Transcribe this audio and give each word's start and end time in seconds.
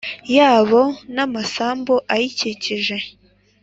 Yabo 0.37 0.81
n 1.13 1.17
amasambu 1.25 1.95
ayikikije 2.13 2.95